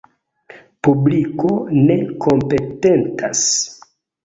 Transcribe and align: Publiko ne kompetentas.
Publiko 0.87 1.51
ne 1.75 1.99
kompetentas. 2.25 3.47